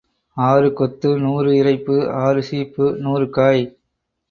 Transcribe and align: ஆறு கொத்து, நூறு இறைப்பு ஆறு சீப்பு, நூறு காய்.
ஆறு 0.37 0.73
கொத்து, 0.73 1.09
நூறு 1.19 1.51
இறைப்பு 1.53 1.97
ஆறு 2.23 2.43
சீப்பு, 2.43 2.87
நூறு 2.99 3.29
காய். 3.29 3.63